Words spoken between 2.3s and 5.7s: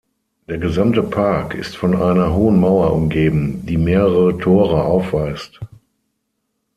hohen Mauer umgeben, die mehrere Tore aufweist.